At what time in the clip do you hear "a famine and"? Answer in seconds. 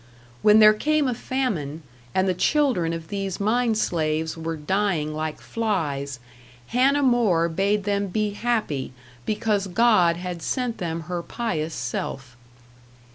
1.07-2.27